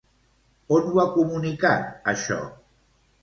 [0.77, 2.39] On ho ha comunicat, això?